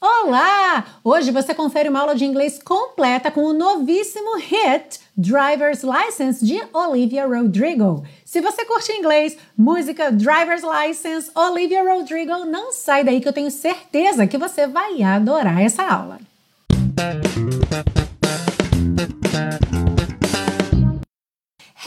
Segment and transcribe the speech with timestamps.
[0.00, 0.84] Olá!
[1.02, 6.56] Hoje você confere uma aula de inglês completa com o novíssimo hit Driver's License de
[6.72, 8.04] Olivia Rodrigo.
[8.24, 13.50] Se você curte inglês, música Driver's License, Olivia Rodrigo, não sai daí que eu tenho
[13.50, 16.20] certeza que você vai adorar essa aula.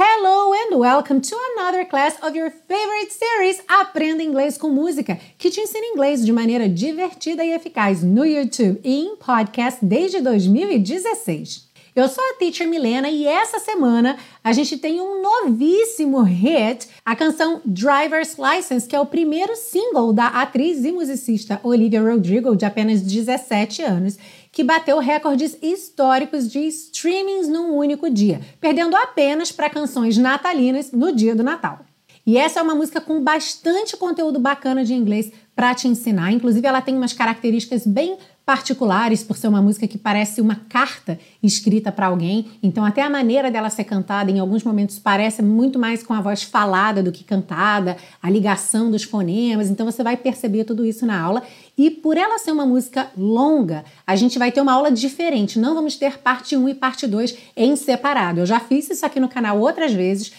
[0.04, 5.52] Hello and welcome to another class of your favorite series Aprenda Inglês com Música, que
[5.52, 11.70] te ensina inglês de maneira divertida e eficaz no YouTube e em podcast desde 2016.
[11.96, 17.16] Eu sou a Teacher Milena e essa semana a gente tem um novíssimo hit, a
[17.16, 22.66] canção Driver's License, que é o primeiro single da atriz e musicista Olivia Rodrigo, de
[22.66, 24.18] apenas 17 anos,
[24.52, 31.16] que bateu recordes históricos de streamings num único dia, perdendo apenas para canções natalinas no
[31.16, 31.80] dia do Natal.
[32.26, 36.32] E essa é uma música com bastante conteúdo bacana de inglês para te ensinar.
[36.32, 41.20] Inclusive, ela tem umas características bem particulares por ser uma música que parece uma carta
[41.42, 42.52] escrita para alguém.
[42.62, 46.22] Então, até a maneira dela ser cantada, em alguns momentos, parece muito mais com a
[46.22, 49.70] voz falada do que cantada, a ligação dos fonemas.
[49.70, 51.44] Então, você vai perceber tudo isso na aula.
[51.78, 55.58] E por ela ser uma música longa, a gente vai ter uma aula diferente.
[55.58, 58.42] Não vamos ter parte 1 e parte 2 em separado.
[58.42, 60.32] Eu já fiz isso aqui no canal outras vezes.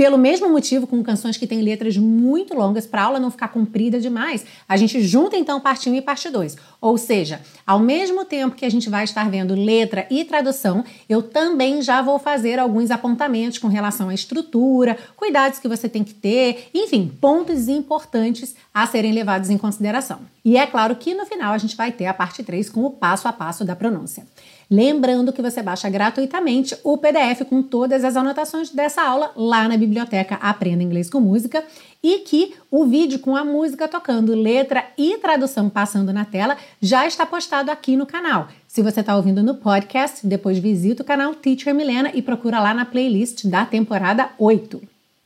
[0.00, 3.48] Pelo mesmo motivo, com canções que têm letras muito longas, para a aula não ficar
[3.48, 6.56] comprida demais, a gente junta então parte 1 e parte 2.
[6.80, 11.22] Ou seja, ao mesmo tempo que a gente vai estar vendo letra e tradução, eu
[11.22, 16.14] também já vou fazer alguns apontamentos com relação à estrutura, cuidados que você tem que
[16.14, 20.20] ter, enfim, pontos importantes a serem levados em consideração.
[20.42, 22.90] E é claro que no final a gente vai ter a parte 3 com o
[22.90, 24.26] passo a passo da pronúncia.
[24.70, 29.76] Lembrando que você baixa gratuitamente o PDF com todas as anotações dessa aula lá na
[29.76, 31.64] biblioteca Aprenda Inglês com Música
[32.00, 37.04] e que o vídeo com a música tocando, letra e tradução passando na tela já
[37.04, 38.46] está postado aqui no canal.
[38.68, 42.72] Se você está ouvindo no podcast, depois visita o canal Teacher Milena e procura lá
[42.72, 44.80] na playlist da temporada 8.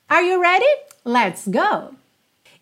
[0.08, 0.64] Are you ready?
[1.04, 2.03] Let's go!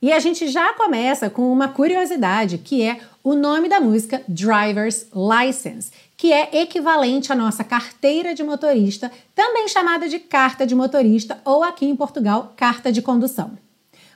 [0.02, 5.06] E a gente já começa com uma curiosidade, que é o nome da música Driver's
[5.14, 11.41] License, que é equivalente à nossa carteira de motorista, também chamada de carta de motorista
[11.44, 13.52] ou aqui em Portugal, carta de condução.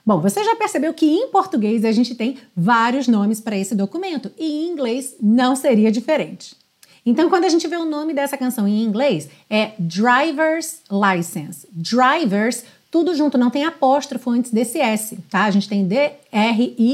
[0.05, 4.29] Bom, você já percebeu que em português a gente tem vários nomes para esse documento
[4.37, 6.53] e em inglês não seria diferente.
[7.05, 11.65] Então, quando a gente vê o nome dessa canção em inglês, é Driver's License.
[11.71, 15.43] Drivers, tudo junto, não tem apóstrofo antes desse S, tá?
[15.45, 16.93] A gente tem D-R-I-V-E-R-S,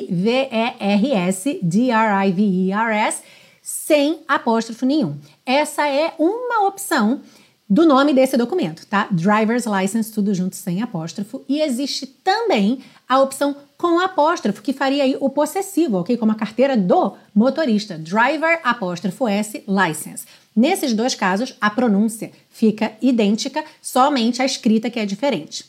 [1.62, 3.22] D-R-I-V-E-R-S,
[3.62, 5.16] sem apóstrofo nenhum.
[5.46, 7.22] Essa é uma opção
[7.70, 9.08] do nome desse documento, tá?
[9.10, 11.44] Driver's License, tudo junto sem apóstrofo.
[11.48, 16.16] E existe também a opção com apóstrofo, que faria aí o possessivo, ok?
[16.18, 17.98] Como a carteira do motorista.
[17.98, 20.26] Driver, apóstrofo S, license.
[20.56, 25.66] Nesses dois casos, a pronúncia fica idêntica, somente a escrita que é diferente.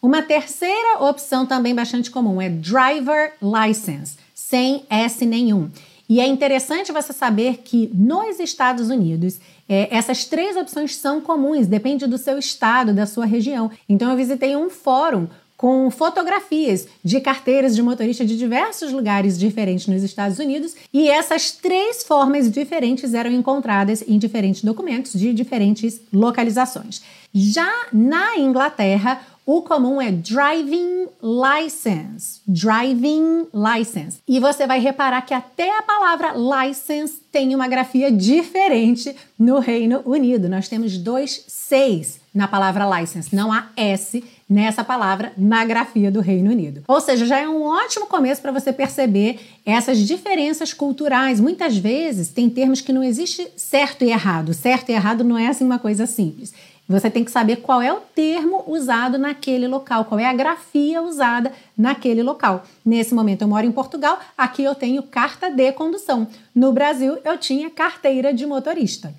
[0.00, 5.70] Uma terceira opção também bastante comum é driver license, sem S nenhum.
[6.08, 9.38] E é interessante você saber que nos Estados Unidos
[9.68, 13.70] é, essas três opções são comuns, depende do seu estado, da sua região.
[13.88, 15.26] Então eu visitei um fórum
[15.58, 21.50] com fotografias de carteiras de motorista de diversos lugares diferentes nos Estados Unidos e essas
[21.50, 27.02] três formas diferentes eram encontradas em diferentes documentos de diferentes localizações.
[27.34, 32.40] Já na Inglaterra, o comum é driving license.
[32.46, 34.18] Driving license.
[34.28, 40.02] E você vai reparar que até a palavra license tem uma grafia diferente no Reino
[40.04, 40.48] Unido.
[40.48, 46.20] Nós temos dois Cs na palavra license, não há S nessa palavra na grafia do
[46.20, 46.84] Reino Unido.
[46.86, 51.40] Ou seja, já é um ótimo começo para você perceber essas diferenças culturais.
[51.40, 54.54] Muitas vezes tem termos que não existe certo e errado.
[54.54, 56.54] Certo e errado não é assim uma coisa simples.
[56.88, 61.02] Você tem que saber qual é o termo usado naquele local, qual é a grafia
[61.02, 62.64] usada naquele local.
[62.84, 66.28] Nesse momento eu moro em Portugal, aqui eu tenho carta de condução.
[66.54, 69.12] No Brasil eu tinha carteira de motorista.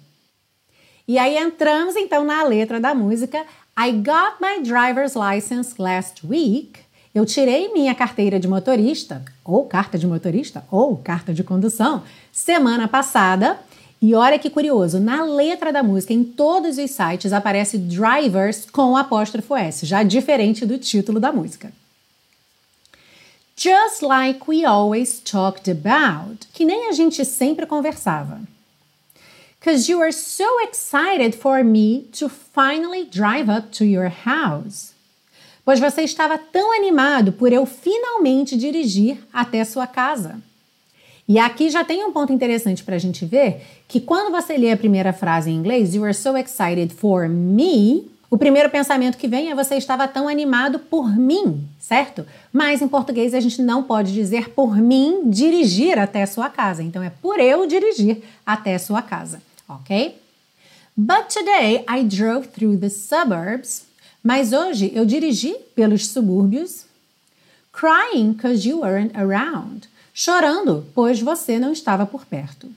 [1.10, 3.44] E aí entramos então na letra da música
[3.76, 6.82] I got my driver's license last week.
[7.16, 12.88] Eu tirei minha carteira de motorista, ou carta de motorista, ou carta de condução, semana
[12.88, 13.60] passada
[14.00, 18.96] e olha que curioso, na letra da música, em todos os sites, aparece drivers com
[18.96, 21.74] apóstrofo S, já diferente do título da música.
[23.58, 28.40] Just like we always talked about, que nem a gente sempre conversava.
[29.62, 34.94] Cause you are so excited for me to finally drive up to your house.
[35.66, 40.42] Pois você estava tão animado por eu finalmente dirigir até sua casa.
[41.28, 44.72] E aqui já tem um ponto interessante para a gente ver que quando você lê
[44.72, 49.28] a primeira frase em inglês, You are so excited for me, o primeiro pensamento que
[49.28, 52.26] vem é você estava tão animado por mim, certo?
[52.54, 56.84] Mas em português a gente não pode dizer por mim dirigir até sua casa.
[56.84, 60.16] Então é por eu dirigir até sua casa, ok?
[60.98, 63.86] But today I drove through the suburbs.
[64.22, 66.86] Mas hoje eu dirigi pelos subúrbios.
[67.72, 69.88] Crying because you weren't around
[70.20, 72.68] chorando, pois você não estava por perto.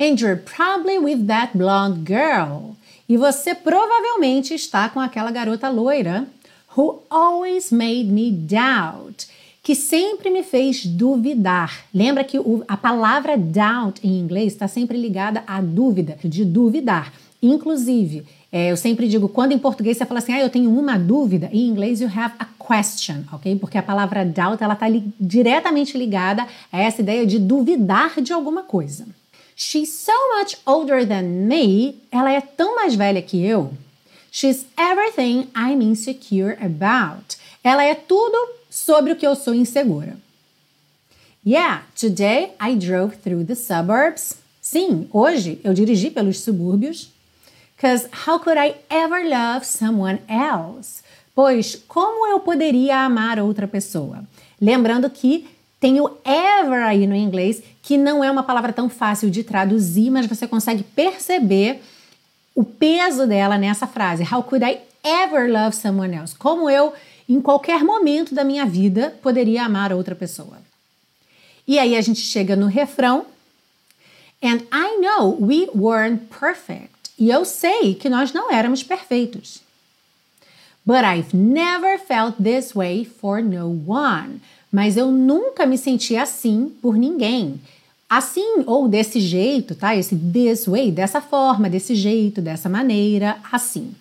[0.00, 2.74] And you're probably with that blonde girl.
[3.06, 6.26] E você provavelmente está com aquela garota loira
[6.74, 9.26] who always made me doubt,
[9.62, 11.84] que sempre me fez duvidar.
[11.94, 17.12] Lembra que o, a palavra doubt em inglês está sempre ligada à dúvida, de duvidar.
[17.40, 20.98] Inclusive, é, eu sempre digo, quando em português você fala assim, ah, eu tenho uma
[20.98, 23.56] dúvida, em inglês you have a question, ok?
[23.56, 28.32] Porque a palavra doubt, ela está li diretamente ligada a essa ideia de duvidar de
[28.32, 29.06] alguma coisa.
[29.56, 31.96] She's so much older than me.
[32.10, 33.72] Ela é tão mais velha que eu.
[34.30, 37.36] She's everything I'm insecure about.
[37.62, 38.36] Ela é tudo
[38.72, 40.16] sobre o que eu sou insegura.
[41.46, 44.36] Yeah, today I drove through the suburbs.
[44.62, 47.10] Sim, hoje eu dirigi pelos subúrbios.
[47.76, 51.02] Because how could I ever love someone else?
[51.34, 54.24] Pois como eu poderia amar outra pessoa?
[54.58, 55.46] Lembrando que
[55.78, 60.10] tem o ever aí no inglês, que não é uma palavra tão fácil de traduzir,
[60.10, 61.82] mas você consegue perceber
[62.54, 64.22] o peso dela nessa frase.
[64.22, 66.34] How could I ever love someone else?
[66.36, 66.94] Como eu,
[67.32, 70.58] em qualquer momento da minha vida, poderia amar outra pessoa.
[71.66, 73.24] E aí a gente chega no refrão.
[74.42, 76.90] And I know we weren't perfect.
[77.18, 79.60] E eu sei que nós não éramos perfeitos.
[80.84, 84.40] But I've never felt this way for no one.
[84.70, 87.60] Mas eu nunca me senti assim por ninguém.
[88.10, 89.96] Assim ou desse jeito, tá?
[89.96, 93.94] Esse this way, dessa forma, desse jeito, dessa maneira, assim.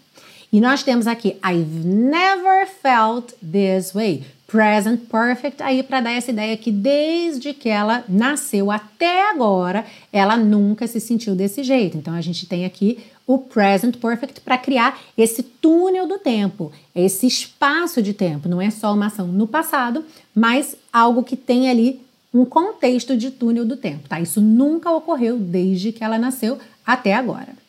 [0.52, 6.30] E nós temos aqui I've never felt this way present perfect aí para dar essa
[6.30, 11.98] ideia que desde que ela nasceu até agora, ela nunca se sentiu desse jeito.
[11.98, 17.26] Então a gente tem aqui o present perfect para criar esse túnel do tempo, esse
[17.26, 18.50] espaço de tempo.
[18.50, 20.04] Não é só uma ação no passado,
[20.36, 22.02] mas algo que tem ali
[22.34, 24.20] um contexto de túnel do tempo, tá?
[24.20, 27.61] Isso nunca ocorreu desde que ela nasceu até agora.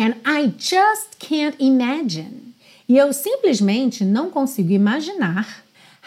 [0.00, 2.50] And I just can't imagine
[2.90, 5.62] e eu simplesmente não consigo imaginar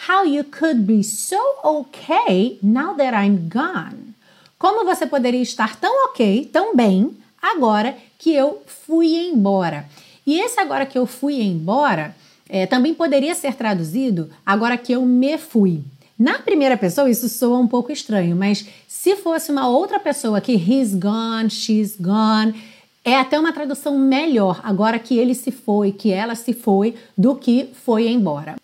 [0.09, 4.13] how you could be so okay now that I'm gone.
[4.59, 9.87] Como você poderia estar tão ok, tão bem, agora que eu fui embora.
[10.27, 12.13] E esse agora que eu fui embora
[12.49, 15.81] é, também poderia ser traduzido agora que eu me fui.
[16.19, 20.51] Na primeira pessoa, isso soa um pouco estranho, mas se fosse uma outra pessoa que
[20.51, 22.53] he's gone, she's gone,
[23.03, 27.35] é até uma tradução melhor agora que ele se foi, que ela se foi, do
[27.35, 28.55] que foi embora.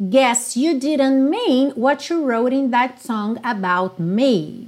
[0.00, 4.66] Guess you didn't mean what you wrote in that song about me.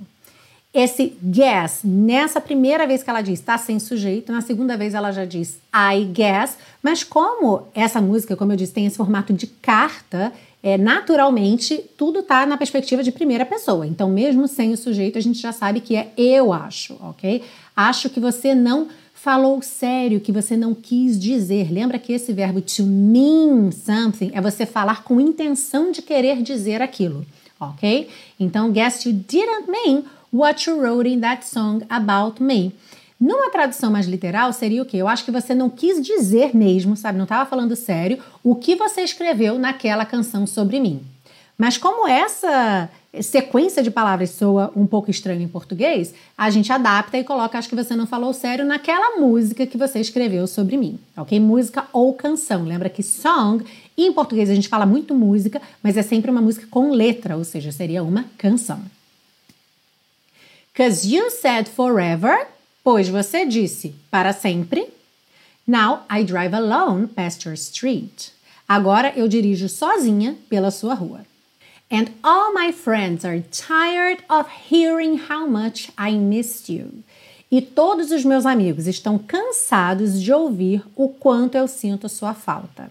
[0.72, 5.10] Esse guess, nessa primeira vez que ela diz está sem sujeito, na segunda vez ela
[5.10, 9.46] já diz I guess, mas como essa música, como eu disse, tem esse formato de
[9.46, 13.86] carta, é, naturalmente tudo está na perspectiva de primeira pessoa.
[13.86, 17.42] Então, mesmo sem o sujeito, a gente já sabe que é eu acho, ok?
[17.74, 18.88] Acho que você não
[19.26, 21.72] falou sério que você não quis dizer.
[21.72, 26.80] Lembra que esse verbo to mean something é você falar com intenção de querer dizer
[26.80, 27.26] aquilo,
[27.58, 28.08] ok?
[28.38, 32.72] Então, guess you didn't mean what you wrote in that song about me.
[33.18, 34.98] Numa tradução mais literal, seria o quê?
[34.98, 37.18] Eu acho que você não quis dizer mesmo, sabe?
[37.18, 41.00] Não estava falando sério o que você escreveu naquela canção sobre mim.
[41.58, 42.88] Mas como essa
[43.22, 47.68] sequência de palavras soa um pouco estranho em português, a gente adapta e coloca acho
[47.68, 51.38] que você não falou sério naquela música que você escreveu sobre mim, ok?
[51.40, 52.64] Música ou canção.
[52.64, 53.64] Lembra que song,
[53.96, 57.44] em português a gente fala muito música, mas é sempre uma música com letra, ou
[57.44, 58.80] seja, seria uma canção.
[60.74, 62.46] Cause you said forever,
[62.84, 64.86] pois você disse para sempre.
[65.66, 68.28] Now I drive alone past your street.
[68.68, 71.20] Agora eu dirijo sozinha pela sua rua.
[71.90, 77.04] And all my friends are tired of hearing how much I missed you.
[77.50, 82.90] E todos os meus amigos estão cansados de ouvir o quanto eu sinto sua falta.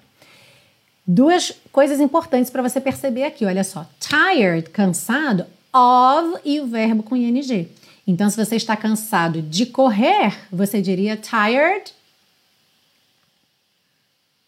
[1.06, 3.86] Duas coisas importantes para você perceber aqui, olha só.
[4.00, 7.70] Tired, cansado, of e o verbo com ing.
[8.08, 11.92] Então, se você está cansado de correr, você diria tired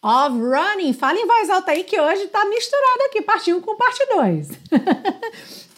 [0.04, 0.94] of running.
[0.94, 4.50] Fala em voz alta aí que hoje está misturado aqui, parte 1 com parte 2.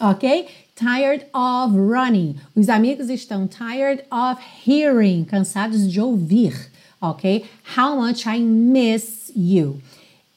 [0.00, 0.48] ok?
[0.80, 2.36] tired of running.
[2.56, 6.54] Os amigos estão tired of hearing, cansados de ouvir,
[7.00, 7.44] ok?
[7.76, 9.78] How much I miss you.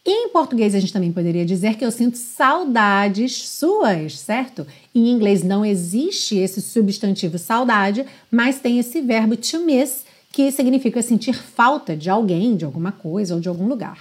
[0.05, 4.67] Em português, a gente também poderia dizer que eu sinto saudades suas, certo?
[4.93, 10.02] Em inglês não existe esse substantivo saudade, mas tem esse verbo to miss,
[10.33, 13.99] que significa sentir falta de alguém, de alguma coisa ou de algum lugar.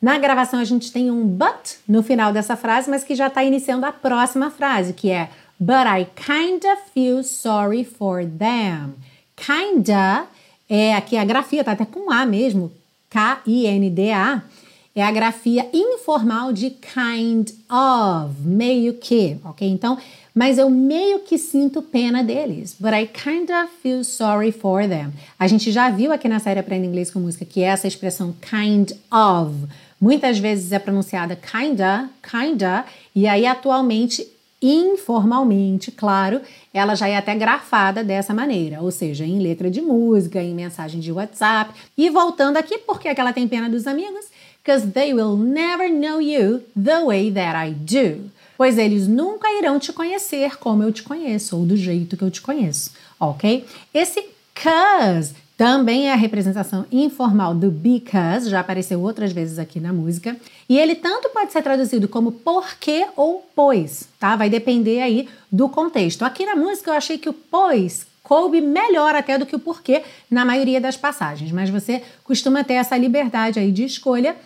[0.00, 3.42] Na gravação, a gente tem um but no final dessa frase, mas que já está
[3.42, 8.94] iniciando a próxima frase, que é But I kinda feel sorry for them.
[9.34, 10.26] Kinda
[10.68, 12.70] é aqui a grafia, tá até com A mesmo,
[13.10, 14.42] K-I-N-D-A
[14.94, 19.68] é a grafia informal de kind of, meio que, ok?
[19.68, 19.98] Então,
[20.36, 22.76] mas eu meio que sinto pena deles.
[22.78, 25.14] But I kind of feel sorry for them.
[25.38, 28.90] A gente já viu aqui na série Aprenda Inglês com Música que essa expressão kind
[29.10, 29.54] of
[29.98, 34.28] muitas vezes é pronunciada kinda, kinda, e aí atualmente
[34.60, 36.40] informalmente, claro,
[36.72, 41.00] ela já é até grafada dessa maneira, ou seja, em letra de música, em mensagem
[41.00, 41.72] de WhatsApp.
[41.96, 44.26] E voltando aqui, por que ela tem pena dos amigos?
[44.66, 48.32] because they will never know you the way that I do.
[48.56, 52.30] Pois eles nunca irão te conhecer como eu te conheço, ou do jeito que eu
[52.30, 53.64] te conheço, ok?
[53.92, 59.92] Esse cause também é a representação informal do because, já apareceu outras vezes aqui na
[59.92, 60.36] música.
[60.68, 64.36] E ele tanto pode ser traduzido como porque ou pois, tá?
[64.36, 66.24] Vai depender aí do contexto.
[66.24, 70.02] Aqui na música eu achei que o pois coube melhor até do que o porquê
[70.30, 74.36] na maioria das passagens, mas você costuma ter essa liberdade aí de escolha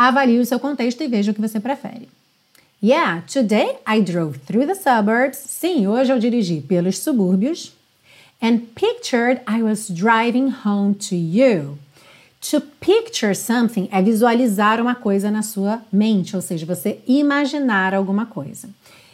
[0.00, 2.08] Avalie o seu contexto e veja o que você prefere.
[2.82, 5.36] Yeah, today I drove through the suburbs.
[5.36, 7.72] Sim, hoje eu dirigi pelos subúrbios.
[8.40, 11.78] And pictured I was driving home to you.
[12.50, 18.24] To picture something é visualizar uma coisa na sua mente, ou seja, você imaginar alguma
[18.24, 18.70] coisa.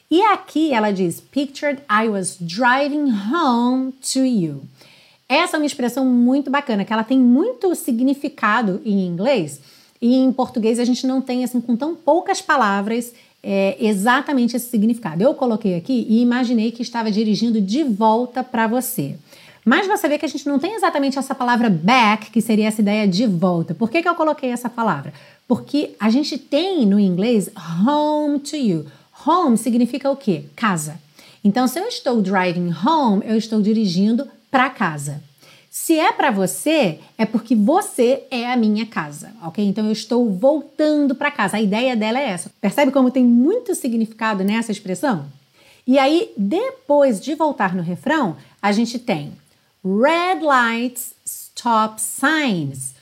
[0.09, 4.63] E aqui ela diz: Pictured I was driving home to you.
[5.29, 9.61] Essa é uma expressão muito bacana, que ela tem muito significado em inglês
[10.01, 13.13] e em português a gente não tem, assim, com tão poucas palavras,
[13.49, 15.23] é, exatamente esse significado.
[15.23, 19.15] Eu coloquei aqui e imaginei que estava dirigindo de volta para você.
[19.65, 22.81] Mas você vê que a gente não tem exatamente essa palavra back, que seria essa
[22.81, 23.73] ideia de volta.
[23.73, 25.13] Por que, que eu coloquei essa palavra?
[25.47, 27.49] Porque a gente tem no inglês
[27.87, 28.87] home to you.
[29.25, 30.45] Home significa o quê?
[30.57, 31.01] Casa.
[31.45, 35.23] Então, se eu estou driving home, eu estou dirigindo para casa.
[35.79, 39.63] Se é para você, é porque você é a minha casa, ok?
[39.63, 41.59] Então eu estou voltando para casa.
[41.59, 42.51] A ideia dela é essa.
[42.63, 45.27] Percebe como tem muito significado nessa expressão?
[45.87, 49.35] E aí, depois de voltar no refrão, a gente tem
[49.85, 52.95] red lights, stop signs.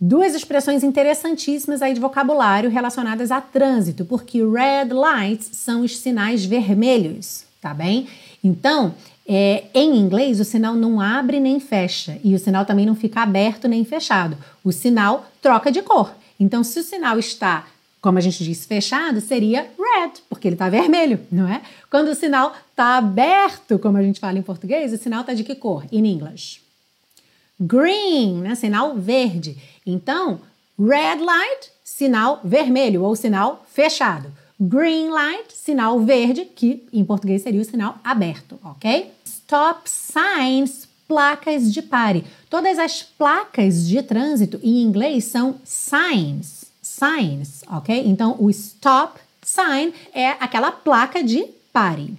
[0.00, 6.42] Duas expressões interessantíssimas aí de vocabulário relacionadas a trânsito, porque red lights são os sinais
[6.42, 8.08] vermelhos, tá bem?
[8.42, 8.94] Então,
[9.30, 13.20] é, em inglês, o sinal não abre nem fecha e o sinal também não fica
[13.20, 14.38] aberto nem fechado.
[14.64, 16.14] O sinal troca de cor.
[16.40, 17.66] Então, se o sinal está,
[18.00, 21.60] como a gente disse, fechado, seria red, porque ele está vermelho, não é?
[21.90, 25.44] Quando o sinal está aberto, como a gente fala em português, o sinal está de
[25.44, 25.84] que cor?
[25.92, 26.62] In English.
[27.60, 28.54] Green, né?
[28.54, 29.58] Sinal verde.
[29.84, 30.40] Então,
[30.78, 34.32] red light, sinal vermelho ou sinal fechado.
[34.58, 39.12] Green light, sinal verde, que em português seria o sinal aberto, ok?
[39.48, 42.22] Stop signs, placas de pare.
[42.50, 48.02] Todas as placas de trânsito em inglês são signs, signs, ok?
[48.06, 52.14] Então o stop sign é aquela placa de pare.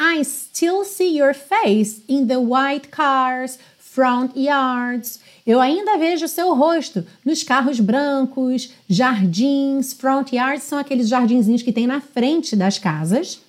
[0.00, 5.18] I still see your face in the white cars, front yards.
[5.44, 11.72] Eu ainda vejo seu rosto nos carros brancos, jardins, front yards são aqueles jardinzinhos que
[11.72, 13.40] tem na frente das casas.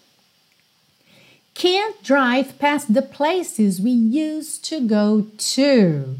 [1.59, 6.15] Can't drive past the places we used to go to.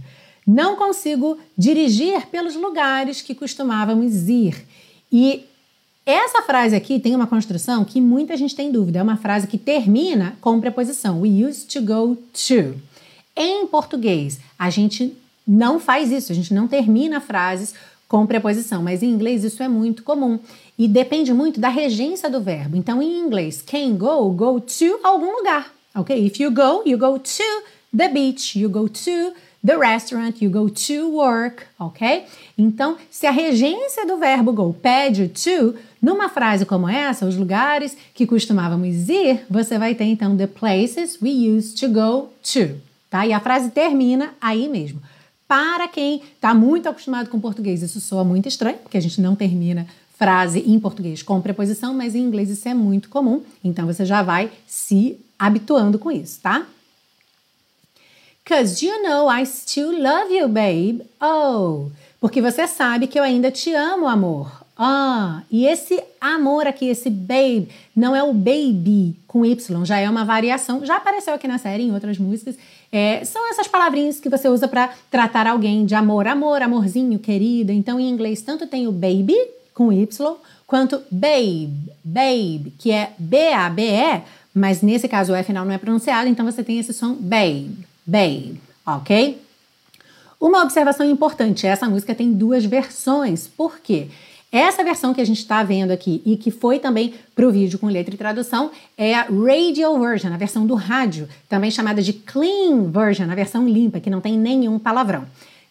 [0.46, 4.66] Não consigo dirigir pelos lugares que costumávamos ir.
[5.10, 5.46] E
[6.06, 9.00] essa frase aqui tem uma construção que muita gente tem dúvida.
[9.00, 11.22] É uma frase que termina com preposição.
[11.22, 12.78] We used to go to.
[13.34, 15.16] Em português, a gente
[15.48, 17.74] não faz isso, a gente não termina frases
[18.10, 20.40] com preposição, mas em inglês isso é muito comum
[20.78, 22.76] e depende muito da regência do verbo.
[22.76, 26.26] Então, em inglês, can go, go to algum lugar, ok?
[26.26, 27.64] If you go, you go to
[27.96, 32.24] the beach, you go to the restaurant, you go to work, ok?
[32.58, 37.96] Então, se a regência do verbo go pede to, numa frase como essa, os lugares
[38.16, 42.76] que costumávamos ir, você vai ter então the places we used to go to,
[43.08, 43.28] tá?
[43.28, 45.00] E a frase termina aí mesmo.
[45.50, 49.36] Para quem está muito acostumado com português, isso soa muito estranho, porque a gente não
[49.36, 54.06] termina frase em português com preposição, mas em inglês isso é muito comum, então você
[54.06, 56.68] já vai se habituando com isso, tá?
[58.46, 61.02] Cause you know I still love you, babe.
[61.20, 61.90] Oh,
[62.22, 64.52] porque você sabe que eu ainda te amo, amor.
[64.78, 70.08] Ah, e esse amor aqui, esse babe, não é o baby com Y, já é
[70.08, 72.56] uma variação, já apareceu aqui na série em outras músicas.
[72.92, 77.72] É, são essas palavrinhas que você usa para tratar alguém de amor, amor, amorzinho, querida.
[77.72, 79.38] Então, em inglês, tanto tem o baby
[79.74, 84.22] com Y, quanto babe, babe, que é B-A-B-E,
[84.54, 87.78] mas nesse caso o E final não é pronunciado, então você tem esse som babe,
[88.06, 89.40] babe, ok?
[90.40, 93.48] Uma observação importante: essa música tem duas versões.
[93.48, 94.08] Por quê?
[94.52, 97.78] Essa versão que a gente está vendo aqui e que foi também para o vídeo
[97.78, 102.14] com letra e tradução é a radio version, a versão do rádio, também chamada de
[102.14, 105.26] clean version, a versão limpa, que não tem nenhum palavrão.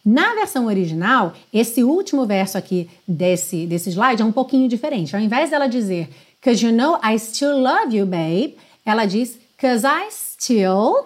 [0.04, 5.14] Na versão original, esse último verso aqui desse, desse slide é um pouquinho diferente.
[5.14, 6.08] Ao invés dela dizer,
[6.40, 8.54] Cause you know I still love you, babe,
[8.87, 11.04] ela diz, Cause I still,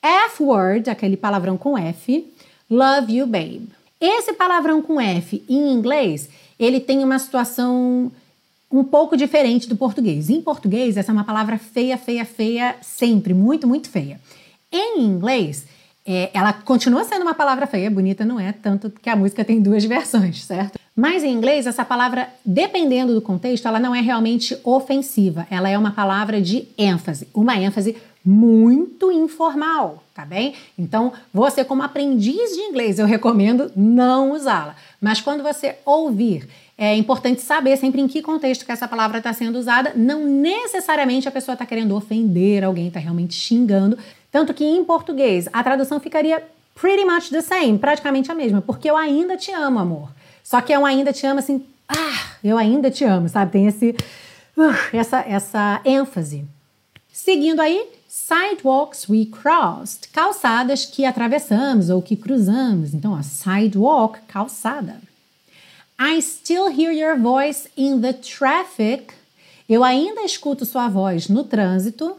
[0.00, 2.24] F-word, aquele palavrão com F,
[2.70, 3.68] love you, babe.
[4.00, 6.28] Esse palavrão com F em inglês
[6.58, 8.10] ele tem uma situação
[8.70, 10.28] um pouco diferente do português.
[10.28, 14.20] Em português, essa é uma palavra feia, feia, feia, sempre, muito, muito feia.
[14.70, 15.66] Em inglês,
[16.06, 19.60] é, ela continua sendo uma palavra feia, bonita não é, tanto que a música tem
[19.60, 20.78] duas versões, certo?
[20.94, 25.78] Mas em inglês, essa palavra, dependendo do contexto, ela não é realmente ofensiva, ela é
[25.78, 30.54] uma palavra de ênfase, uma ênfase muito informal, tá bem?
[30.78, 34.76] Então, você, como aprendiz de inglês, eu recomendo não usá-la.
[35.00, 39.32] Mas quando você ouvir, é importante saber sempre em que contexto que essa palavra está
[39.32, 39.92] sendo usada.
[39.94, 43.98] Não necessariamente a pessoa está querendo ofender alguém, está realmente xingando.
[44.30, 46.42] Tanto que em português a tradução ficaria
[46.80, 50.10] pretty much the same, praticamente a mesma, porque eu ainda te amo, amor.
[50.44, 53.52] Só que eu ainda te amo assim, ah, eu ainda te amo, sabe?
[53.52, 53.94] Tem esse,
[54.56, 56.44] uh, essa, essa ênfase.
[57.12, 57.84] Seguindo aí,
[58.26, 62.92] sidewalks we crossed, calçadas que atravessamos ou que cruzamos.
[62.92, 64.96] Então, a sidewalk, calçada.
[65.98, 69.14] I still hear your voice in the traffic.
[69.68, 72.16] Eu ainda escuto sua voz no trânsito.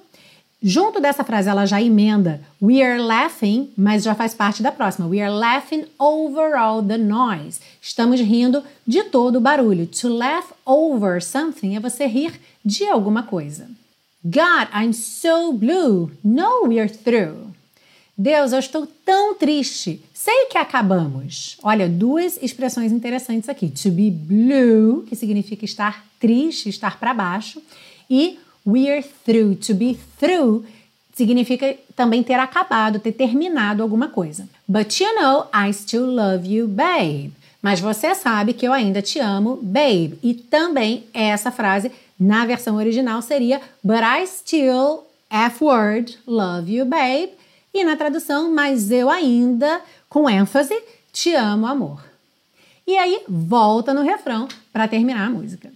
[0.61, 5.07] Junto dessa frase, ela já emenda We are laughing, mas já faz parte da próxima.
[5.07, 7.59] We are laughing over all the noise.
[7.81, 9.85] Estamos rindo de todo o barulho.
[9.87, 13.69] To laugh over something é você rir de alguma coisa.
[14.23, 16.11] God, I'm so blue.
[16.23, 17.53] No, we're through.
[18.17, 20.01] Deus, eu estou tão triste.
[20.13, 21.57] Sei que acabamos.
[21.63, 23.69] Olha, duas expressões interessantes aqui.
[23.69, 27.61] To be blue, que significa estar triste, estar para baixo,
[28.09, 29.55] e we're through.
[29.55, 30.65] To be through
[31.15, 34.49] significa também ter acabado, ter terminado alguma coisa.
[34.67, 37.31] But you know, I still love you, babe.
[37.61, 40.17] Mas você sabe que eu ainda te amo, babe.
[40.23, 47.31] E também essa frase na versão original seria But I still, F-word, love you, babe.
[47.73, 50.75] E na tradução, mas eu ainda, com ênfase,
[51.11, 52.03] te amo, amor.
[52.87, 55.71] E aí volta no refrão para terminar a música.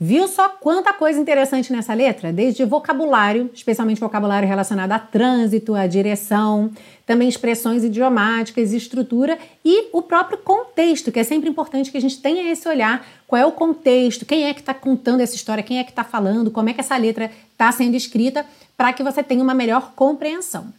[0.00, 2.32] Viu só quanta coisa interessante nessa letra?
[2.32, 6.70] Desde vocabulário, especialmente vocabulário relacionado a trânsito, a direção,
[7.08, 12.18] também expressões idiomáticas, estrutura e o próprio contexto, que é sempre importante que a gente
[12.18, 13.04] tenha esse olhar.
[13.26, 14.26] Qual é o contexto?
[14.26, 15.64] Quem é que está contando essa história?
[15.64, 16.50] Quem é que está falando?
[16.50, 18.44] Como é que essa letra está sendo escrita?
[18.76, 20.70] Para que você tenha uma melhor compreensão.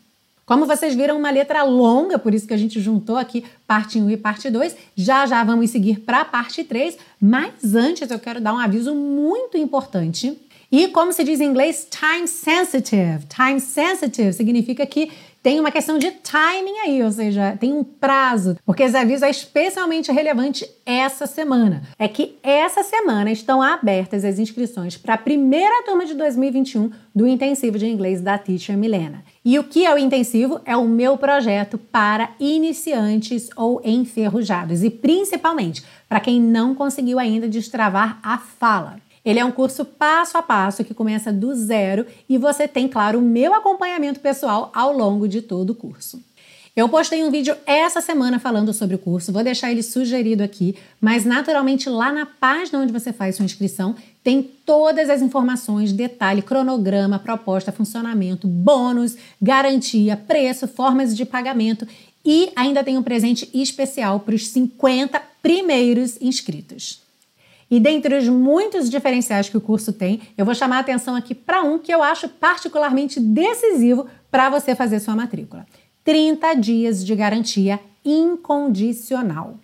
[0.46, 4.12] Como vocês viram, uma letra longa, por isso que a gente juntou aqui parte 1
[4.12, 4.78] e parte 2.
[4.96, 8.94] Já já vamos seguir para a parte 3, mas antes eu quero dar um aviso
[8.94, 10.40] muito importante.
[10.72, 13.26] E como se diz em inglês, time sensitive.
[13.28, 18.58] Time sensitive significa que tem uma questão de timing aí, ou seja, tem um prazo,
[18.66, 21.84] porque esse aviso é especialmente relevante essa semana.
[21.98, 27.26] É que essa semana estão abertas as inscrições para a primeira turma de 2021 do
[27.26, 29.24] intensivo de inglês da Teacher Milena.
[29.44, 30.60] E o que é o intensivo?
[30.66, 37.48] É o meu projeto para iniciantes ou enferrujados e principalmente para quem não conseguiu ainda
[37.48, 38.98] destravar a fala.
[39.24, 43.20] Ele é um curso passo a passo que começa do zero e você tem, claro,
[43.20, 46.22] o meu acompanhamento pessoal ao longo de todo o curso.
[46.76, 50.78] Eu postei um vídeo essa semana falando sobre o curso, vou deixar ele sugerido aqui,
[51.02, 56.42] mas naturalmente lá na página onde você faz sua inscrição tem todas as informações, detalhe,
[56.42, 61.88] cronograma, proposta, funcionamento, bônus, garantia, preço, formas de pagamento
[62.24, 67.09] e ainda tem um presente especial para os 50 primeiros inscritos.
[67.70, 71.36] E dentre os muitos diferenciais que o curso tem, eu vou chamar a atenção aqui
[71.36, 75.66] para um que eu acho particularmente decisivo para você fazer sua matrícula.
[76.04, 79.60] 30 dias de garantia incondicional.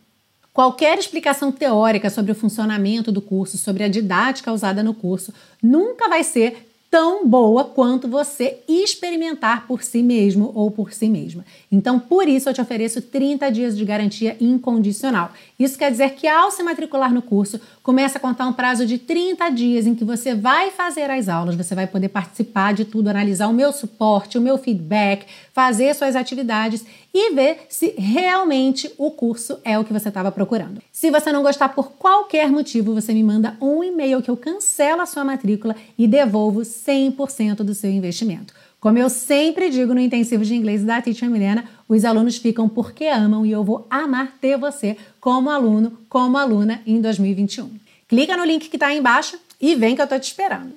[0.53, 6.07] Qualquer explicação teórica sobre o funcionamento do curso, sobre a didática usada no curso, nunca
[6.07, 11.43] vai ser tão boa quanto você experimentar por si mesmo ou por si mesma.
[11.69, 15.33] Então, por isso eu te ofereço 30 dias de garantia incondicional.
[15.59, 18.97] Isso quer dizer que ao se matricular no curso, começa a contar um prazo de
[18.97, 23.09] 30 dias em que você vai fazer as aulas, você vai poder participar de tudo,
[23.09, 29.09] analisar o meu suporte, o meu feedback, fazer suas atividades e ver se realmente o
[29.09, 30.81] curso é o que você estava procurando.
[30.91, 35.01] Se você não gostar por qualquer motivo, você me manda um e-mail que eu cancelo
[35.01, 38.53] a sua matrícula e devolvo 100% do seu investimento.
[38.79, 43.05] Como eu sempre digo no intensivo de inglês da Teacher Milena, os alunos ficam porque
[43.05, 47.71] amam e eu vou amar ter você como aluno, como aluna em 2021.
[48.07, 50.73] Clica no link que está aí embaixo e vem que eu estou te esperando.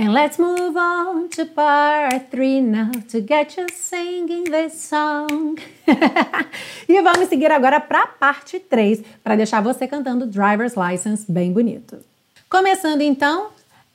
[0.00, 5.56] And let's move on to part 3 now to get you singing this song.
[6.88, 11.52] e vamos seguir agora para a parte 3 para deixar você cantando Driver's License bem
[11.52, 11.98] bonito.
[12.48, 13.48] Começando então,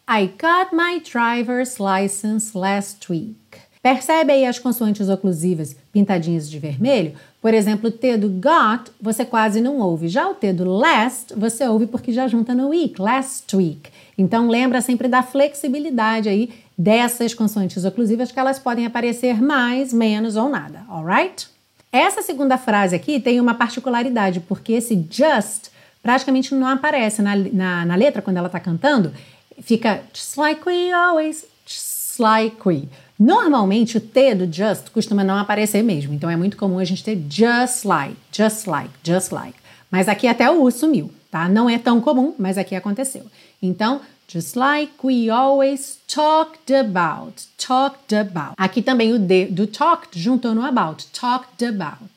[0.07, 3.37] I got my driver's license last week.
[3.81, 7.13] Percebe aí as consoantes oclusivas pintadinhas de vermelho?
[7.41, 10.09] Por exemplo, o T do got você quase não ouve.
[10.09, 13.89] Já o T do last você ouve porque já junta no week, last week.
[14.17, 20.35] Então lembra sempre da flexibilidade aí dessas consoantes oclusivas que elas podem aparecer mais, menos
[20.35, 21.47] ou nada, alright?
[21.93, 27.85] Essa segunda frase aqui tem uma particularidade, porque esse just praticamente não aparece na, na,
[27.85, 29.13] na letra quando ela está cantando
[29.61, 32.87] fica just like we always, just like we.
[33.19, 37.03] Normalmente o T do just costuma não aparecer mesmo, então é muito comum a gente
[37.03, 39.57] ter just like, just like, just like.
[39.89, 41.47] Mas aqui até o U sumiu, tá?
[41.47, 43.25] Não é tão comum, mas aqui aconteceu.
[43.61, 48.55] Então, just like we always talked about, talked about.
[48.57, 52.09] Aqui também o D do talked juntou no about, talked about.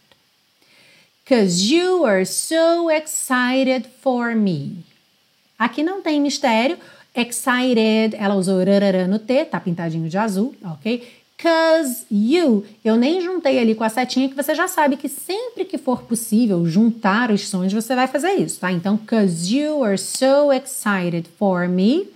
[1.28, 4.84] Cause you are so excited for me.
[5.58, 6.78] Aqui não tem mistério,
[7.16, 11.02] excited, ela usou rarara no T, tá pintadinho de azul, ok?
[11.38, 15.66] Cause you, eu nem juntei ali com a setinha que você já sabe que sempre
[15.66, 18.72] que for possível juntar os sons você vai fazer isso, tá?
[18.72, 22.06] Então, cause you are so excited for me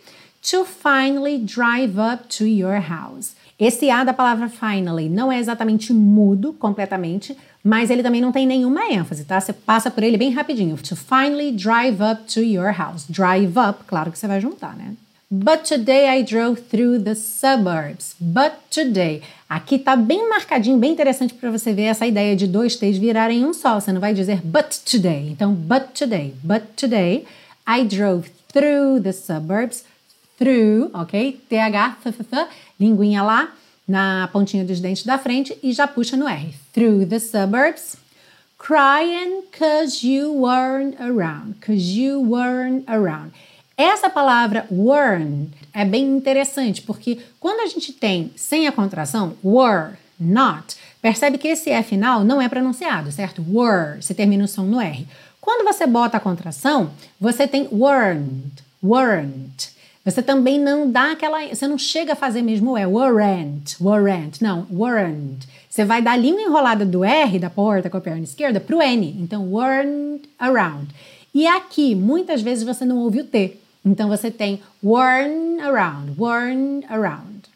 [0.42, 3.34] to finally drive up to your house.
[3.60, 8.46] Esse A da palavra finally não é exatamente mudo completamente, mas ele também não tem
[8.46, 9.38] nenhuma ênfase, tá?
[9.38, 10.78] Você passa por ele bem rapidinho.
[10.78, 13.04] To finally drive up to your house.
[13.06, 14.94] Drive up, claro que você vai juntar, né?
[15.30, 18.16] But today I drove through the suburbs.
[18.18, 19.22] But today.
[19.48, 23.44] Aqui tá bem marcadinho, bem interessante para você ver essa ideia de dois T's virarem
[23.44, 23.78] um só.
[23.78, 25.28] Você não vai dizer but today.
[25.30, 26.34] Então, but today.
[26.42, 27.26] But today
[27.68, 29.84] I drove through the suburbs.
[30.40, 31.38] Through, ok?
[31.50, 32.48] TH, f, f, f,
[32.80, 33.52] linguinha lá
[33.86, 36.54] na pontinha dos dentes da frente e já puxa no R.
[36.72, 37.98] Through the suburbs.
[38.56, 41.56] Crying cause you weren't around.
[41.60, 43.32] Cause you weren't around.
[43.76, 49.94] Essa palavra weren't é bem interessante porque quando a gente tem sem a contração were,
[50.18, 53.44] not, percebe que esse E final não é pronunciado, certo?
[53.46, 55.06] Were, você termina o som no R.
[55.38, 59.79] Quando você bota a contração, você tem weren't, weren't.
[60.04, 61.46] Você também não dá aquela.
[61.46, 64.40] Você não chega a fazer mesmo é warrant, warrant.
[64.40, 65.44] Não, warrant.
[65.68, 68.76] Você vai dar a língua enrolada do R da porta com a perna esquerda para
[68.76, 69.16] o N.
[69.20, 70.88] Então, warned around.
[71.32, 73.56] E aqui, muitas vezes você não ouve o T.
[73.84, 77.48] Então você tem warn around, warn around.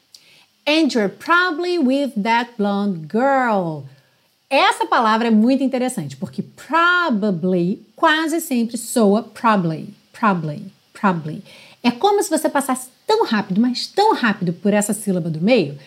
[0.66, 3.84] And you're probably with that blonde girl.
[4.48, 11.42] Essa palavra é muito interessante porque probably quase sempre soa probably, probably, probably.
[11.84, 15.78] É como se você passasse tão rápido, mas tão rápido por essa sílaba do meio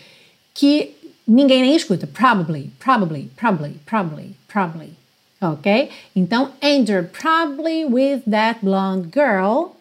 [0.53, 0.95] que
[1.27, 2.05] ninguém nem escuta.
[2.05, 4.93] Probably, probably, probably, probably, probably.
[5.41, 5.89] Ok?
[6.15, 9.75] Então, and you're probably with that blonde girl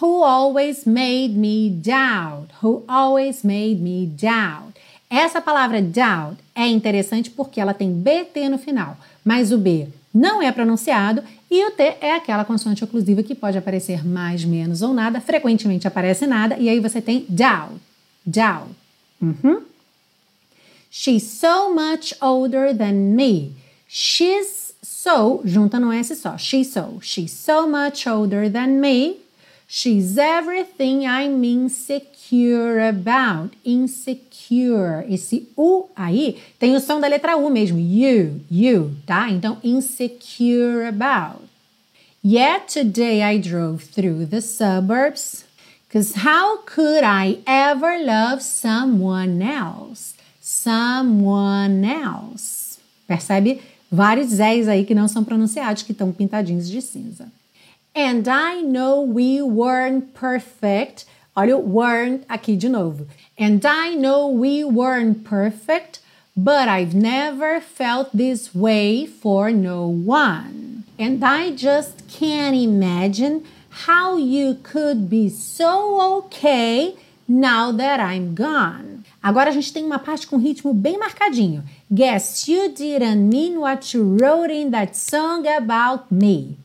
[0.00, 2.48] who always made me doubt.
[2.62, 4.74] Who always made me doubt.
[5.08, 10.42] Essa palavra doubt é interessante porque ela tem BT no final, mas o B não
[10.42, 14.94] é pronunciado e o T é aquela consoante oclusiva que pode aparecer mais, menos ou
[14.94, 17.74] nada, frequentemente aparece nada, e aí você tem doubt,
[18.24, 18.70] doubt.
[19.20, 19.62] Uhum.
[20.90, 23.52] She's so much older than me.
[23.88, 26.98] She's so, junta no S só, she's so.
[27.02, 29.16] She's so much older than me.
[29.72, 33.50] She's everything I'm insecure about.
[33.64, 35.06] Insecure.
[35.08, 37.78] Esse U aí tem o som da letra U mesmo.
[37.78, 39.30] You, you, tá?
[39.30, 41.44] Então, insecure about.
[42.24, 45.44] Yet today I drove through the suburbs.
[45.86, 50.14] Because how could I ever love someone else?
[50.40, 52.80] Someone else.
[53.06, 53.60] Percebe?
[53.90, 57.30] vários Zés aí que não são pronunciados, que estão pintadinhos de cinza.
[57.94, 61.04] And I know we weren't perfect.
[61.36, 63.06] Olha o weren't aqui de novo.
[63.38, 66.00] And I know we weren't perfect,
[66.36, 70.84] but I've never felt this way for no one.
[70.98, 76.94] And I just can't imagine how you could be so okay
[77.26, 79.04] now that I'm gone.
[79.22, 81.62] Agora a gente tem uma parte com ritmo bem marcadinho.
[81.92, 86.56] Guess you didn't mean what you wrote in that song about me.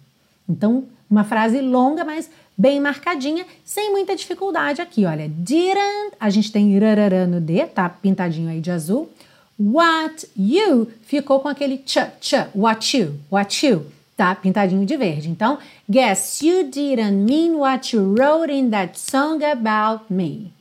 [0.48, 0.86] Então,
[1.16, 5.06] uma frase longa, mas bem marcadinha, sem muita dificuldade aqui.
[5.06, 9.10] Olha, didn't, a gente tem rarará no D, tá pintadinho aí de azul.
[9.58, 13.86] What you ficou com aquele ch, ch, what you, what you,
[14.18, 15.30] tá pintadinho de verde.
[15.30, 15.58] Então,
[15.90, 20.52] guess you didn't mean what you wrote in that song about me.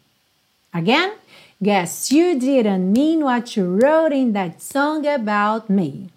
[0.73, 1.15] Again,
[1.61, 6.14] guess you didn't mean what you wrote in that song about me.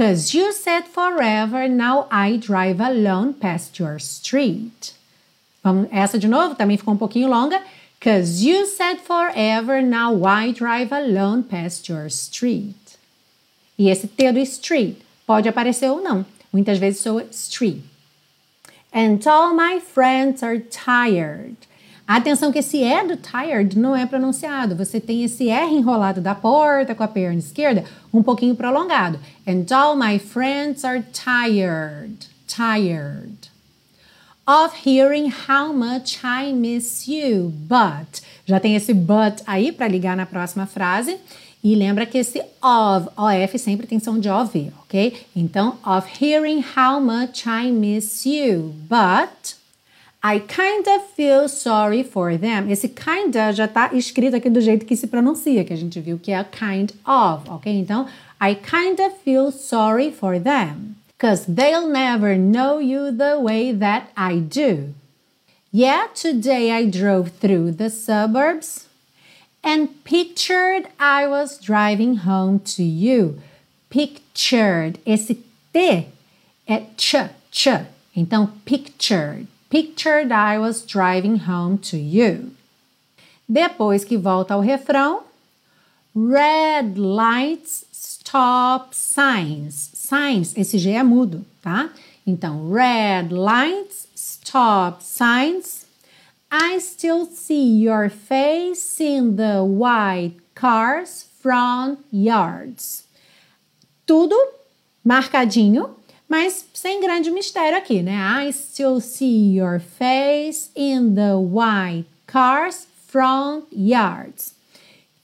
[0.00, 4.94] Cause you said forever, now I drive alone past your street.
[5.62, 7.62] Vamos, essa de novo também ficou um pouquinho longa.
[8.00, 12.96] Cause you said forever, now I drive alone past your street.
[13.78, 16.24] E esse T do street pode aparecer ou não.
[16.50, 17.84] Muitas vezes soa street.
[18.94, 21.56] And all my friends are tired.
[22.12, 24.74] Atenção que esse E do tired não é pronunciado.
[24.74, 29.20] Você tem esse R enrolado da porta com a perna esquerda um pouquinho prolongado.
[29.46, 32.26] And all my friends are tired.
[32.48, 33.48] Tired.
[34.44, 37.52] Of hearing how much I miss you.
[37.68, 38.22] But.
[38.44, 41.16] Já tem esse but aí para ligar na próxima frase.
[41.62, 45.16] E lembra que esse of, of sempre tem som de OV, ok?
[45.36, 48.74] Então, of hearing how much I miss you.
[48.88, 49.59] But.
[50.22, 52.70] I kinda feel sorry for them.
[52.70, 56.18] Esse kinda já está escrito aqui do jeito que se pronuncia, que a gente viu
[56.18, 57.72] que é kind of, ok?
[57.72, 58.06] Então,
[58.40, 60.94] I kinda feel sorry for them.
[61.16, 64.94] Because they'll never know you the way that I do.
[65.72, 68.88] Yeah, today I drove through the suburbs
[69.62, 73.38] and pictured I was driving home to you.
[73.88, 74.98] Pictured.
[75.06, 75.38] Esse
[75.72, 76.06] T
[76.66, 77.68] é ch, ch.
[78.16, 79.46] Então, pictured.
[79.70, 82.50] Pictured I was driving home to you.
[83.48, 85.22] Depois que volta ao refrão,
[86.12, 89.90] red lights, stop signs.
[89.94, 91.90] Signs, esse G é mudo, tá?
[92.26, 95.86] Então, red lights, stop signs.
[96.50, 103.04] I still see your face in the white cars front yards.
[104.04, 104.34] Tudo
[105.04, 105.94] marcadinho
[106.30, 108.16] mas sem grande mistério aqui, né?
[108.46, 114.54] I still see your face in the white car's front yards.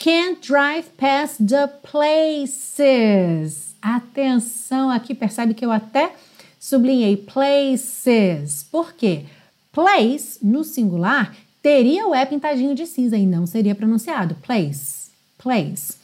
[0.00, 3.76] Can't drive past the places.
[3.80, 6.12] Atenção aqui, percebe que eu até
[6.58, 8.66] sublinhei places.
[8.70, 9.26] Por quê?
[9.70, 14.34] Place, no singular, teria o E pintadinho de cinza e não seria pronunciado.
[14.42, 15.94] Place, place.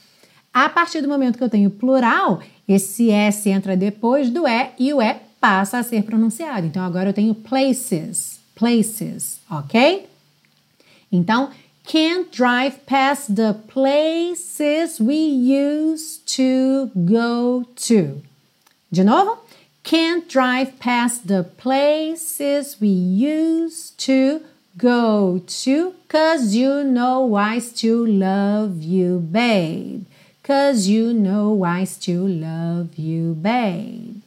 [0.55, 4.93] A partir do momento que eu tenho plural, esse S entra depois do E e
[4.93, 6.67] o E passa a ser pronunciado.
[6.67, 10.07] Então agora eu tenho places, places, ok?
[11.11, 11.51] Então,
[11.85, 18.23] can't drive past the places we used to go to.
[18.91, 19.39] De novo,
[19.83, 24.41] can't drive past the places we used to
[24.77, 30.05] go to, cause you know I still love you, babe.
[30.43, 34.23] Cause you know I still love you, babe.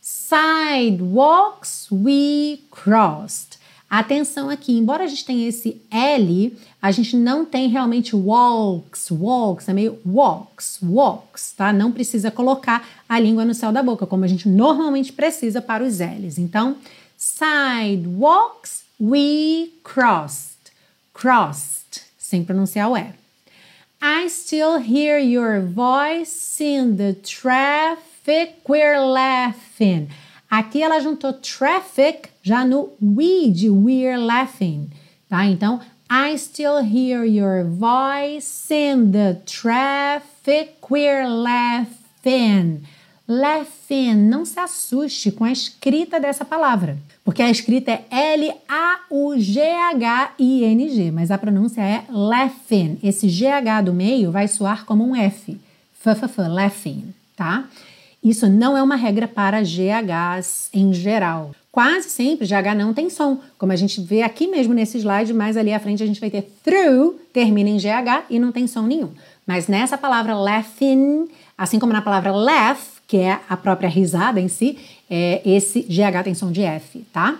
[0.00, 3.58] Sidewalks we crossed.
[3.90, 9.68] Atenção aqui, embora a gente tenha esse L, a gente não tem realmente walks, walks,
[9.68, 11.72] é meio walks, walks, tá?
[11.72, 15.82] Não precisa colocar a língua no céu da boca, como a gente normalmente precisa para
[15.82, 16.38] os L's.
[16.38, 16.76] Então,
[17.16, 20.70] sidewalks we crossed,
[21.14, 23.27] crossed, sem pronunciar o E.
[24.00, 30.10] I still hear your voice in the traffic, we're laughing.
[30.48, 34.90] Aqui ela juntou traffic já no we de we're laughing,
[35.28, 35.46] tá?
[35.46, 42.86] Então, I still hear your voice in the traffic, we're laughing.
[43.30, 48.70] Laughing, não se assuste com a escrita dessa palavra, porque a escrita é L-A-U-G-H-I-N-G,
[51.10, 52.98] mas a pronúncia é laughing.
[53.02, 55.60] Esse GH do meio vai soar como um F.
[56.02, 57.68] F, laughing, tá?
[58.24, 61.54] Isso não é uma regra para GHs em geral.
[61.70, 65.58] Quase sempre GH não tem som, como a gente vê aqui mesmo nesse slide, mas
[65.58, 68.84] ali à frente a gente vai ter through, termina em GH e não tem som
[68.86, 69.10] nenhum.
[69.46, 74.46] Mas nessa palavra laughing, assim como na palavra laugh, que é a própria risada em
[74.48, 74.78] si,
[75.10, 77.38] é, esse GH tem som de F, tá?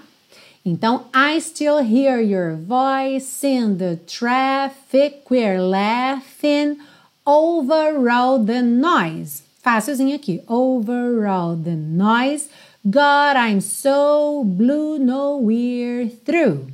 [0.65, 6.79] Então, I still hear your voice in the traffic, we're laughing
[7.25, 9.43] over all the noise.
[9.63, 10.43] Fácilzinho aqui.
[10.49, 12.49] Over all the noise.
[12.85, 16.69] God, I'm so blue, no we're through.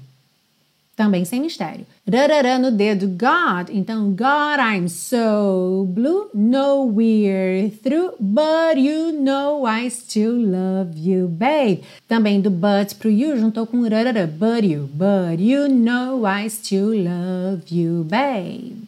[0.96, 1.87] Também sem mistério.
[2.07, 3.71] No dedo God.
[3.71, 11.29] Então, God, I'm so blue, no we're through, but you know I still love you,
[11.29, 11.83] babe.
[12.07, 13.81] Também do but pro you juntou com
[14.27, 18.84] but you, but you know I still love you, babe.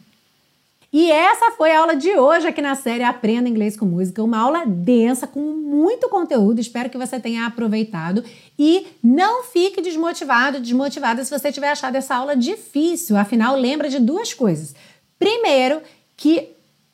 [0.99, 4.39] E essa foi a aula de hoje aqui na série Aprenda Inglês com Música, uma
[4.39, 6.59] aula densa com muito conteúdo.
[6.59, 8.23] Espero que você tenha aproveitado
[8.57, 13.15] e não fique desmotivado, desmotivada se você tiver achado essa aula difícil.
[13.15, 14.73] Afinal, lembra de duas coisas.
[15.19, 15.83] Primeiro,
[16.15, 16.49] que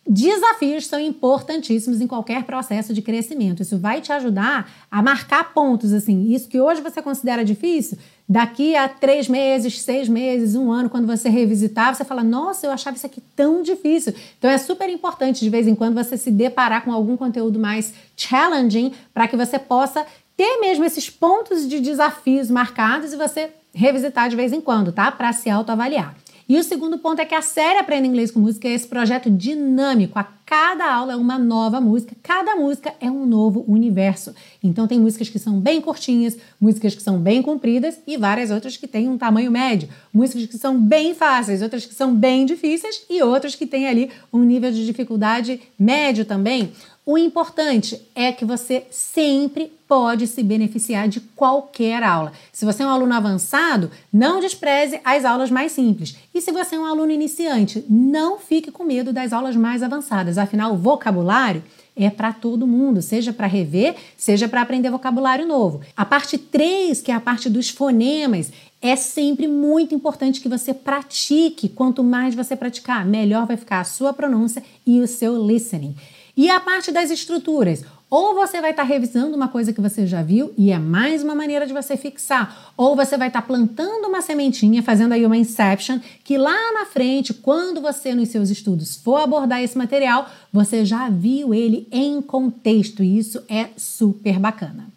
[0.06, 3.62] Desafios são importantíssimos em qualquer processo de crescimento.
[3.62, 5.94] Isso vai te ajudar a marcar pontos.
[5.94, 10.90] Assim, isso que hoje você considera difícil, daqui a três meses, seis meses, um ano,
[10.90, 14.14] quando você revisitar, você fala: Nossa, eu achava isso aqui tão difícil.
[14.38, 17.94] Então é super importante de vez em quando você se deparar com algum conteúdo mais
[18.16, 20.06] challenging para que você possa
[20.36, 25.12] ter mesmo esses pontos de desafios marcados e você revisitar de vez em quando, tá?
[25.12, 26.16] Para se autoavaliar.
[26.48, 29.30] E o segundo ponto é que a série Aprenda Inglês com Música é esse projeto
[29.30, 30.20] dinâmico.
[30.20, 34.34] A cada aula é uma nova música, cada música é um novo universo.
[34.64, 38.78] Então tem músicas que são bem curtinhas, músicas que são bem compridas e várias outras
[38.78, 39.90] que têm um tamanho médio.
[40.14, 44.12] Músicas que são bem fáceis, outras que são bem difíceis e outras que têm ali
[44.32, 46.72] um nível de dificuldade médio também.
[47.06, 52.32] O importante é que você sempre pode se beneficiar de qualquer aula.
[52.54, 56.16] Se você é um aluno avançado, não despreze as aulas mais simples.
[56.34, 60.33] E se você é um aluno iniciante, não fique com medo das aulas mais avançadas.
[60.38, 61.64] Afinal, o vocabulário
[61.96, 65.82] é para todo mundo, seja para rever, seja para aprender vocabulário novo.
[65.96, 70.74] A parte 3, que é a parte dos fonemas, é sempre muito importante que você
[70.74, 71.70] pratique.
[71.70, 75.96] Quanto mais você praticar, melhor vai ficar a sua pronúncia e o seu listening.
[76.36, 77.86] E a parte das estruturas?
[78.16, 81.24] Ou você vai estar tá revisando uma coisa que você já viu e é mais
[81.24, 85.26] uma maneira de você fixar, ou você vai estar tá plantando uma sementinha, fazendo aí
[85.26, 90.30] uma inception, que lá na frente, quando você nos seus estudos for abordar esse material,
[90.52, 94.94] você já viu ele em contexto e isso é super bacana.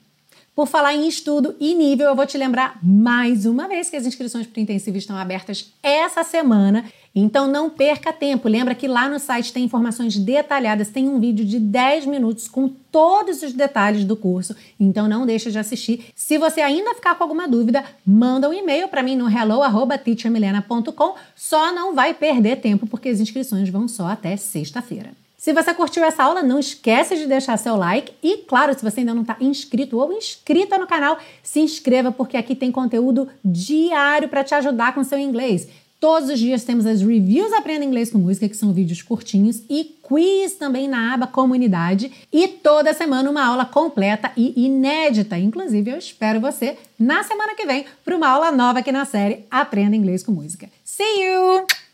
[0.56, 4.06] Por falar em estudo e nível, eu vou te lembrar mais uma vez que as
[4.06, 6.86] inscrições para o intensivo estão abertas essa semana.
[7.14, 8.48] Então não perca tempo.
[8.48, 12.68] Lembra que lá no site tem informações detalhadas, tem um vídeo de 10 minutos com
[12.68, 14.56] todos os detalhes do curso.
[14.80, 16.06] Então não deixe de assistir.
[16.14, 21.16] Se você ainda ficar com alguma dúvida, manda um e-mail para mim no hello@teachermilena.com.
[21.34, 25.10] Só não vai perder tempo porque as inscrições vão só até sexta-feira.
[25.46, 28.98] Se você curtiu essa aula, não esqueça de deixar seu like e, claro, se você
[28.98, 34.28] ainda não está inscrito ou inscrita no canal, se inscreva porque aqui tem conteúdo diário
[34.28, 35.68] para te ajudar com seu inglês.
[36.00, 39.96] Todos os dias temos as reviews Aprenda Inglês com Música, que são vídeos curtinhos, e
[40.02, 42.10] quiz também na aba Comunidade.
[42.32, 45.38] E toda semana uma aula completa e inédita.
[45.38, 49.44] Inclusive, eu espero você na semana que vem para uma aula nova aqui na série
[49.48, 50.68] Aprenda Inglês com Música.
[50.84, 51.85] See you!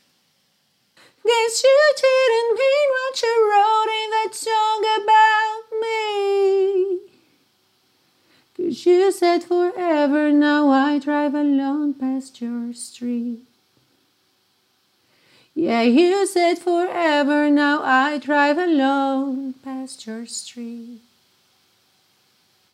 [1.24, 7.00] Guess you didn't mean what you wrote in that song about me.
[8.56, 13.40] Cause you said forever, now I drive alone past your street.
[15.54, 21.02] Yeah, you said forever, now I drive alone past your street.